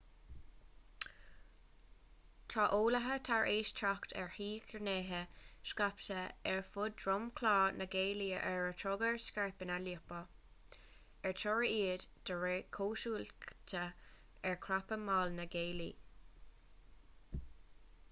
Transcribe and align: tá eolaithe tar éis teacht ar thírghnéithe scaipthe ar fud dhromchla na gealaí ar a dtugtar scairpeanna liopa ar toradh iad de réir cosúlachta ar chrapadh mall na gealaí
tá 2.53 2.63
eolaithe 2.77 3.17
tar 3.27 3.49
éis 3.49 3.73
teacht 3.79 4.13
ar 4.21 4.31
thírghnéithe 4.37 5.19
scaipthe 5.71 6.21
ar 6.53 6.61
fud 6.77 6.95
dhromchla 7.03 7.51
na 7.81 7.85
gealaí 7.95 8.29
ar 8.39 8.65
a 8.69 8.71
dtugtar 8.79 9.19
scairpeanna 9.27 9.77
liopa 9.83 10.21
ar 10.21 11.37
toradh 11.43 11.73
iad 11.75 12.05
de 12.31 12.37
réir 12.45 12.67
cosúlachta 12.79 13.83
ar 14.53 14.57
chrapadh 14.65 15.05
mall 15.11 15.37
na 15.41 15.45
gealaí 15.57 15.91